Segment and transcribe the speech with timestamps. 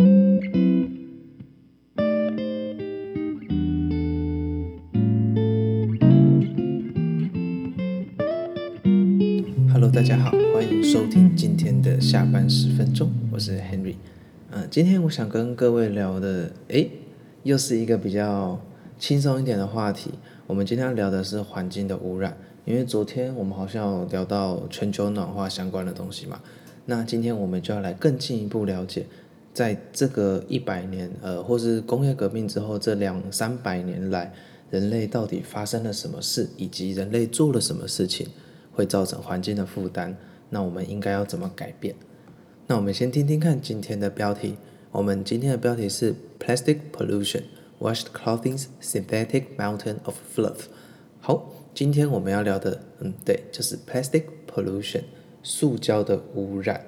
[0.00, 0.08] Hello，
[9.92, 13.96] 大家好，欢迎收听今天的下班十分钟，我是 Henry。
[14.50, 16.90] 嗯，今天我想跟各位聊的，诶，
[17.42, 18.58] 又是一个比较
[18.98, 20.12] 轻松一点的话题。
[20.46, 26.40] 我们今天要聊的是环境的污染，因为昨天我们好像聊到全球暖化相关的东西嘛。
[26.86, 29.04] 那今天我们就要来更进一步了解，
[29.52, 34.32] 在这个一百年，呃，或是工业革命之后这两三百年来，
[34.70, 38.28] 人类到底发生了什么事，以及人类做了什么事情，
[38.72, 40.16] 会造成环境的负担。
[40.50, 41.94] 那我们应该要怎么改变？
[42.66, 44.56] 那我们先听听看今天的标题。
[44.92, 47.42] 我们今天的标题是 Plastic Pollution:
[47.80, 50.66] Washed Clothing's Synthetic Mountain of Fluff。
[51.20, 55.02] 好，今天我们要聊的，嗯，对，就是 Plastic Pollution。
[55.42, 56.84] 塑胶的污染，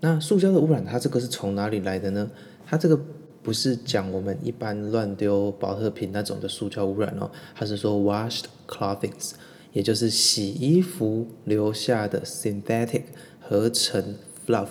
[0.00, 2.30] 那塑胶的污染，它这个是从哪里来的呢？
[2.66, 2.98] 它这个
[3.42, 9.32] 不是讲我们一般乱丢保特瓶那种的塑胶污染哦，它是说 washed clothings，
[9.72, 13.04] 也就是洗衣服留下的 synthetic
[13.40, 14.16] 合成
[14.46, 14.68] fluff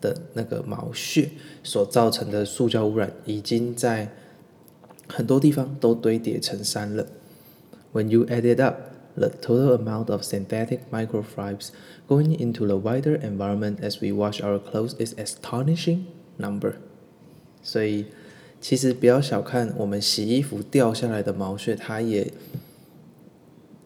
[0.00, 1.30] 的那个毛屑
[1.62, 4.10] 所造成的塑胶污染，已经在
[5.08, 7.06] 很多地方都堆叠成山了。
[7.92, 8.76] When you add it up.
[9.17, 11.69] The total amount of synthetic microfibers
[12.05, 16.73] going into the wider environment as we wash our clothes is astonishing number。
[17.63, 18.07] 所以，
[18.59, 22.33] 其实不要小看我们洗衣服掉下来的毛屑，它也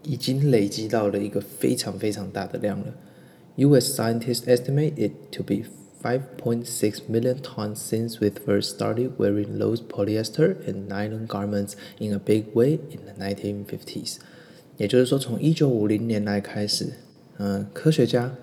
[0.03, 2.87] 已经累积到了一个非常非常大的量了。
[3.57, 3.93] U.S.
[3.93, 5.65] scientists estimate it to be
[6.01, 12.17] 5.6 million tons since we first started wearing those polyester and nylon garments in a
[12.17, 14.17] big way in the 1950s。
[14.76, 16.92] 也就是说，从一九五零年来开始，
[17.38, 18.34] 嗯、科学家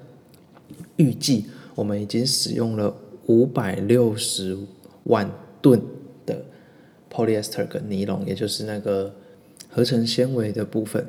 [0.95, 2.95] 预计我们已经使用了
[3.27, 4.57] 五百六十
[5.03, 5.29] 万
[5.61, 5.81] 吨
[6.25, 6.43] 的
[7.09, 9.13] polyester 跟尼龙，也就是那个
[9.69, 11.05] 合成纤维的部分。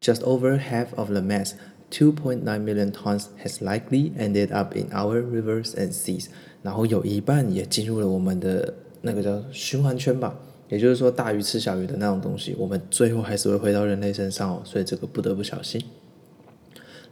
[0.00, 1.52] Just over half of the mass,
[1.90, 6.26] 2.9 million tons, has likely ended up in our rivers and seas。
[6.62, 10.38] 然后有一半也进入了我们的那个叫循环圈吧。
[10.74, 15.80] 也就是说，大鱼吃小鱼的那种东西，我们最后还是会回到人类身上哦，所以这个不得不小心。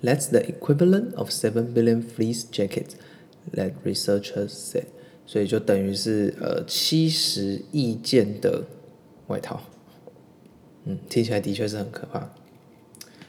[0.02, 2.94] That's the equivalent of seven billion fleece jackets,
[3.54, 4.86] that researchers say。
[5.26, 8.64] 所以就等于是呃七十亿件的
[9.28, 9.62] 外套。
[10.84, 12.28] 嗯，听起来的确是很可怕。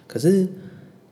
[0.07, 0.47] 可是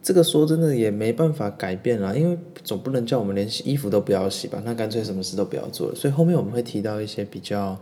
[0.02, 4.60] 这个说真的也没办法改变啦，因为总不能叫我们连洗衣服都不要洗吧？
[4.66, 5.96] 那干脆什么事都不要做了。
[5.96, 7.80] 所以后面我们会提到一些比较。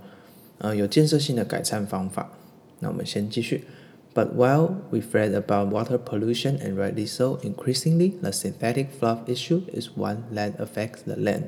[0.59, 2.31] 呃，有建设性的改善方法。
[2.81, 3.65] 那我们先继续。
[4.15, 9.89] But while we've read about water pollution and rightly so, increasingly the synthetic fluff issue is
[9.97, 11.47] one that affects the land.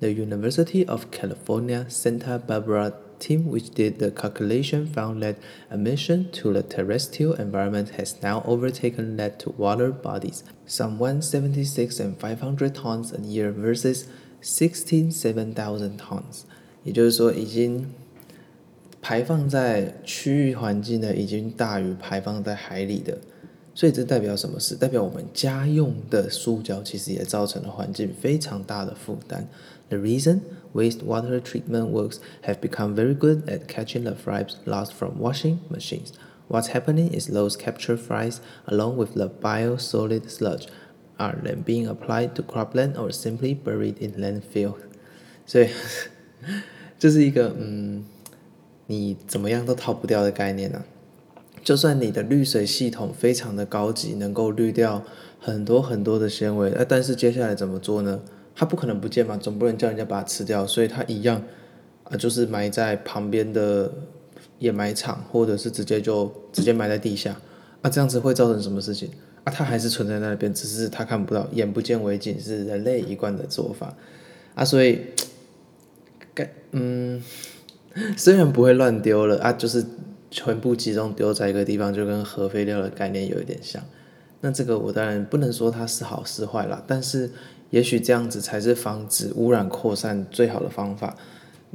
[0.00, 5.36] The University of California Santa Barbara team, which did the calculation, found that
[5.70, 12.18] emission to the terrestrial environment has now overtaken that to water bodies, some 176 and
[12.18, 14.06] 500 tons a year versus
[14.40, 16.44] 16 7,000 tons。
[16.82, 17.92] 也就是说，已经
[19.04, 23.16] 排放在区域环境的已经大于排放在海里的，
[23.74, 24.74] 所以这代表什么事？
[24.76, 29.48] 代表我们家用的塑胶其实也造成了环境非常大的负担。
[29.88, 30.40] The reason
[30.74, 36.12] wastewater treatment works have become very good at catching the fibers lost from washing machines.
[36.48, 40.68] What's happening is those captured fibers, along with the biosolid sludge,
[41.18, 44.74] are then being applied to cropland or simply buried in landfill.
[45.46, 45.68] 所以
[46.98, 48.04] 这是一个嗯。
[48.87, 50.83] 你怎么样都逃不掉的概念呢、
[51.63, 55.03] 就算你的滤水系统非常的高级，能够滤掉
[55.39, 58.21] 很多很多的纤维，哎，但是接下来怎么做呢？
[58.53, 61.41] 它不可能不见嘛，总不能叫人家把它吃掉，所以它一样
[62.03, 63.91] 啊，就是埋在旁边的
[64.59, 67.35] 掩埋场，或者是直接就直接埋在地下
[67.81, 69.09] 啊，这样子会造成什么事情
[69.43, 69.51] 啊？
[69.51, 73.95] 它还是存在那边，只是它看不到，眼不见为净，是人类一贯的做法
[74.53, 75.01] 啊，所以
[76.35, 77.23] 该嗯。
[78.17, 79.85] 虽然不会乱丢了啊，就是
[80.29, 83.81] 全部集中丢在一个地方，就跟核废料的概念有一点像。
[84.41, 87.31] 那这个我当然不能说它是好是坏啦，但是
[87.69, 91.15] 也许这样子才是防止污染扩散最好的方法。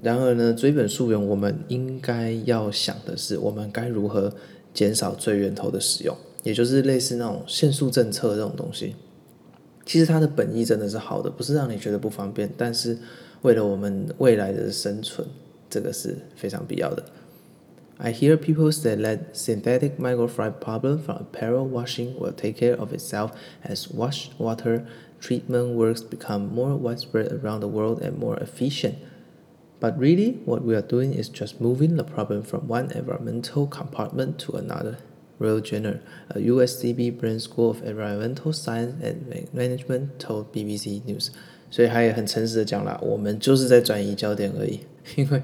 [0.03, 4.33] 然而呢，追本溯源，我们应该要想的是，我们该如何
[4.73, 8.95] 减少最源头的使用，也就是类似那种限速政策这种东西。
[9.85, 12.97] 其实它的本意真的是好的，不是让你觉得不方便，但是
[13.43, 15.27] 为了我们未来的生存。
[15.70, 17.06] 这个是非常必要的。
[17.98, 23.32] I hear people say that synthetic microfiber problem from apparel washing will take care of itself
[23.64, 24.86] as wash water
[25.22, 28.96] treatment works become more widespread around the world and more efficient。
[29.80, 34.40] But really, what we are doing is just moving the problem from one environmental compartment
[34.40, 34.98] to another.
[35.38, 41.32] Roel Jenner, a USCB Brain School of Environmental Science and Management, told BBC News。
[41.70, 44.80] 所以他也很诚实的讲了，我们就是在转移焦点而已，
[45.16, 45.42] 因为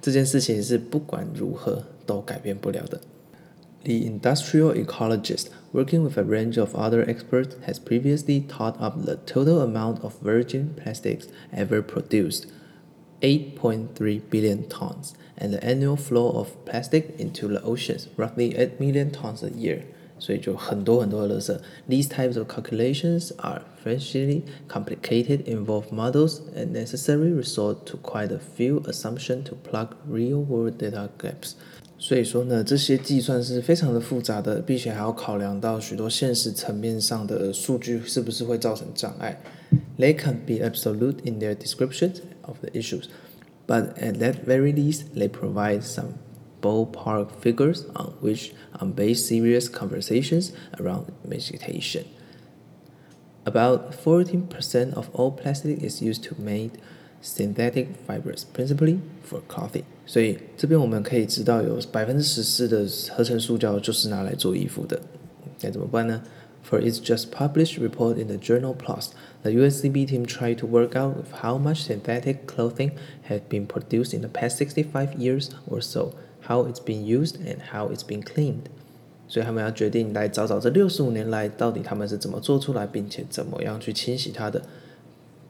[0.00, 3.00] 这件事情是不管如何都改变不了的。
[3.84, 9.60] The industrial ecologist, working with a range of other experts, has previously taught up the total
[9.60, 12.44] amount of virgin plastics ever produced.
[13.20, 19.10] 8.3 billion tons, and the annual flow of plastic into the oceans roughly 8 million
[19.10, 19.84] tons a year.
[20.18, 21.58] 所以就很多很多的垃圾。
[21.88, 28.80] These types of calculations are frequently complicated, involve models, and necessarily resort to quite a few
[28.84, 31.52] assumptions to plug real-world data gaps.
[31.98, 39.40] 所以说呢，这些计算是非常的复杂的，并且还要考量到许多现实层面上的数据是不是会造成障碍。
[39.98, 43.04] They can be absolute in their descriptions of the issues,
[43.68, 46.14] but at that very least, they provide some
[46.60, 52.04] ballpark figures on which are based serious conversations around mitigation.
[53.44, 56.72] About 14% of all plastic is used to make
[57.20, 59.84] synthetic fibers, principally for clothing.
[60.06, 65.00] 所以这边我们可以知道，有百分之十四的合成塑胶就是拿来做衣服的。
[65.58, 66.22] 该怎么办呢？
[66.64, 69.10] For its just published report in the journal PLOS,
[69.42, 72.92] the USCB team tried to work out how much synthetic clothing
[73.28, 76.14] had been produced in the past 65 years or so,
[76.46, 78.66] how it's been used, and how it's been cleaned.
[79.28, 84.62] 所以他们要决定来找找这六十五年来到底他们是怎么做出来，并且怎么样去清洗它的。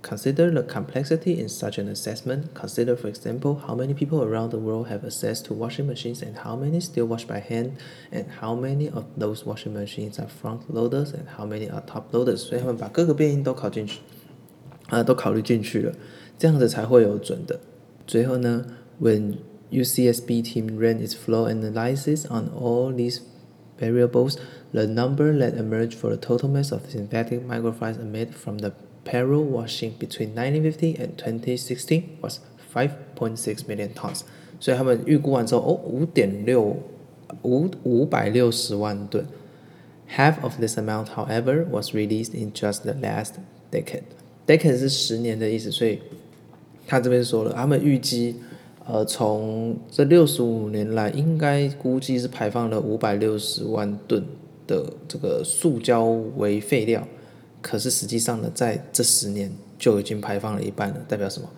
[0.03, 2.47] Consider the complexity in such an assessment.
[2.55, 6.35] Consider, for example, how many people around the world have access to washing machines and
[6.43, 7.71] how many still wash by hand,
[8.11, 12.05] and how many of those washing machines are front loaders and how many are top
[12.11, 12.39] loaders.
[12.39, 14.00] 所以他们把各个变因都考进去，
[14.89, 15.93] 啊，都考虑进去了，
[16.37, 17.61] 这样子才会有准的。
[18.05, 18.67] 最后呢，
[19.00, 19.35] when
[19.71, 23.21] UCSB team ran its flow analysis on all these
[23.79, 24.39] variables,
[24.73, 28.73] the number that emerged for the total mass of synthetic microfibers emitted from the
[29.05, 32.41] Apparel washing between 1950 and 2016 was
[32.73, 34.23] 5.6 million tons，
[34.61, 36.77] 所以他们预估完之后，哦，五点六
[37.43, 39.27] 五五百六十万吨。
[40.17, 43.33] Half of this amount, however, was released in just the last
[43.71, 44.05] decade.
[44.47, 46.00] Decade 是十年的意思，所以
[46.87, 48.37] 他这边说了，他们预计，
[48.89, 54.24] 呃，从这六十五年来，应该估计是排放了五百六十万吨
[54.66, 56.06] 的这个塑胶
[56.38, 57.06] 为废料。
[57.62, 61.50] 可是实际上呢，在这十年就已经排放了一半了，代表什么？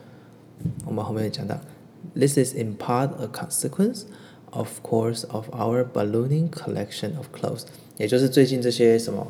[0.88, 1.56] 我们后面讲到
[2.16, 4.06] ，This is in part a consequence,
[4.50, 7.62] of course, of our ballooning collection of clothes，
[7.98, 9.28] 也就是最近这些什么，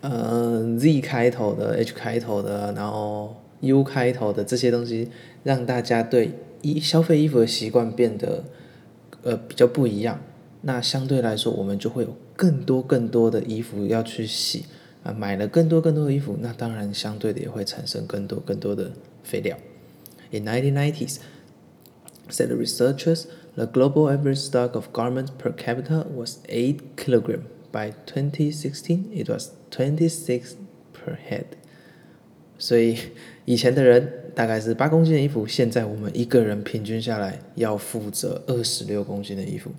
[0.00, 5.10] 呃，Z 开头的、H 开头的，然后 U 开头的这些东西，
[5.42, 8.43] 让大家对衣消费衣服的习惯变得
[9.23, 10.19] 呃比较不一样。
[10.61, 14.65] 那相对来说，我们就会有更多更多的衣服要去洗。
[15.03, 18.91] 啊，买了更多更多的衣服，那当然相对的也会产生更多更多的
[19.23, 19.55] 废料。
[20.31, 21.17] In 1990s,
[22.27, 27.43] said the researchers, the global average stock of garments per capita was 8 kilogram.
[27.71, 30.55] By 2016, it was 26
[30.91, 31.55] per head.
[32.60, 32.96] 所以
[33.44, 39.72] 以前的人大概是八公斤的衣服，现在我们一个人平均下来要负责二十六公斤的衣服，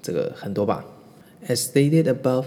[0.00, 0.86] 这个很多吧
[1.46, 2.46] ？As stated above.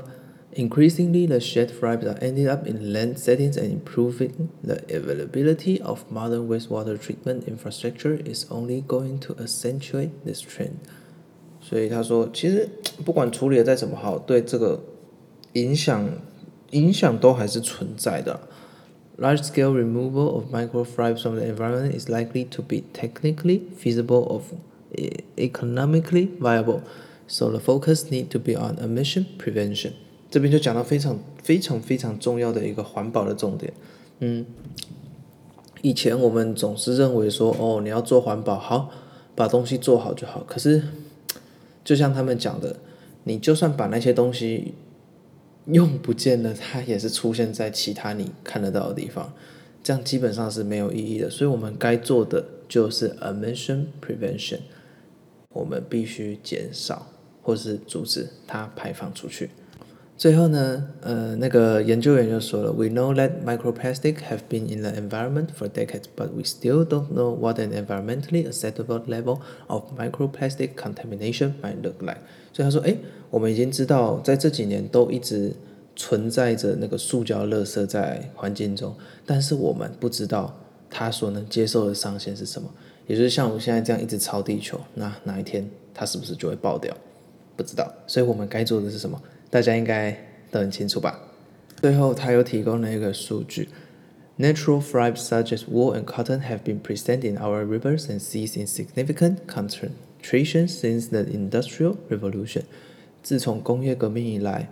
[0.55, 6.01] Increasingly, the shed fibers are ending up in land settings and improving the availability of
[6.11, 10.73] modern wastewater treatment infrastructure is only going to accentuate this trend.
[11.59, 12.69] 所以他说，其实
[13.03, 14.79] 不管处理的再怎么好，对这个
[15.53, 16.07] 影响
[16.69, 18.39] 影响都还是存在的。
[19.17, 24.53] Large-scale removal of microfibers from the environment is likely to be technically feasible of
[25.37, 26.81] economically viable,
[27.27, 29.91] so the focus need to be on emission prevention.
[30.31, 33.71] 这边就讲到非常非常非常重要的一个环保的重点，
[34.19, 34.45] 嗯，
[35.83, 38.89] 以前我们总是认为说，哦，你要做环保，好，
[39.35, 40.43] 把东西做好就好。
[40.47, 40.81] 可是，
[41.83, 42.77] 就像他们讲的，
[43.25, 44.73] 你就算把那些东西
[45.65, 49.33] 用不见了，它也是出现在其他你看得到的地方，
[49.81, 51.29] 这样基本上是没有意义的。
[51.29, 54.59] 所以我们该做的就是 emission prevention，
[55.49, 57.07] 我们必须减少
[57.41, 59.49] 或是阻止它排放出去。
[60.15, 67.35] 最后呢，呃，那个研究员就说了，We know that microplastic have been in the environment for decades, but we still don't know
[67.35, 72.19] what an environmentally acceptable level of microplastic contamination might look like。
[72.53, 72.97] 所以他说，诶，
[73.31, 75.51] 我们已经知道，在这几年都一直
[75.95, 80.55] 存在着那个塑胶垃圾在环境中，但是我们不知道
[80.89, 82.69] 它所能接受的上限是什么。
[83.07, 86.95] 也就是像我们现在这样一直超地球，那哪一天它是不是就会爆掉？
[87.57, 87.91] 不知道。
[88.07, 89.21] 所以我们该做的是什么？
[89.53, 90.17] 大家应该
[90.49, 91.19] 都很清楚吧？
[91.79, 93.69] 最后，他又提供了一个数据
[94.39, 98.65] ：Natural fibers such as wool and cotton have been present in our rivers and seas in
[98.65, 102.63] significant concentrations since the Industrial Revolution。
[103.21, 104.67] 自从工业革命以来，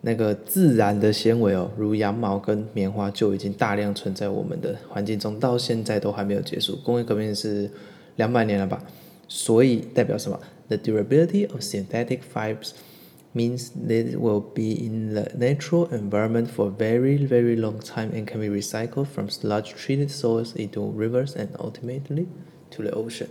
[0.00, 6.76] 那个自然的纤维哦，如羊毛跟棉花就已经大量存在我们的环境中，到现在都还没有结束。
[6.82, 7.70] 工业革命是
[8.16, 8.82] 两百年了吧？
[9.28, 12.70] 所以代表什么？The durability of synthetic fibers
[13.34, 18.40] means they will be in the natural environment for very, very long time and can
[18.40, 22.26] be recycled from sludge treated soils into rivers and ultimately
[22.70, 23.28] to the ocean.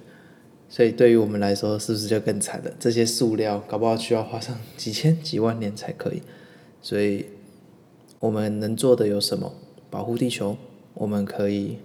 [0.70, 2.72] 所以对于我们来说，是不是就更惨了？
[2.79, 6.22] 这些塑料搞不好需要花上几千几万年才可以。
[6.81, 7.25] 所以，
[8.20, 9.53] 我们能做的有什么？
[9.89, 10.58] 保护地球，
[10.93, 11.79] 我们可以，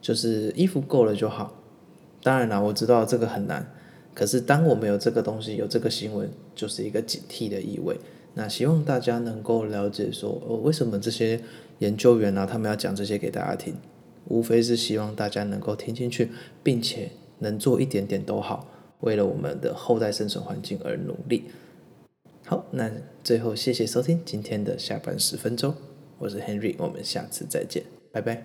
[0.00, 1.62] 就是衣服够了就好。
[2.22, 3.72] 当然了，我知道这个很难。
[4.14, 7.98] 可是，当我们有这个东西，有这个新闻，就是一个警惕的意味。
[8.34, 11.40] 那希望大家能够了解说，哦，为什么这些
[11.80, 13.74] 研究员啊，他们要讲这些给大家听？
[14.28, 16.30] 无非是希望大家能够听进去，
[16.62, 18.68] 并且能做一点点都好，
[19.00, 21.44] 为了我们的后代生存环境而努力。
[22.46, 22.90] 好，那
[23.22, 25.74] 最后谢谢收听今天的下班十分钟，
[26.18, 28.44] 我是 Henry，我们下次再见，拜拜。